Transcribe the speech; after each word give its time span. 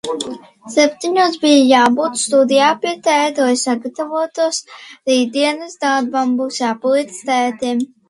Septiņos 0.75 1.37
bija 1.43 1.59
jābūt 1.73 2.17
studijā 2.21 2.71
pie 2.87 2.95
tēta 3.09 3.47
lai 3.51 3.61
sagatavotos 3.67 4.65
rītdienas 4.89 5.81
darbam. 5.89 6.37
Būs 6.45 6.63
jāpalīdz 6.67 7.27
tētim. 7.33 7.91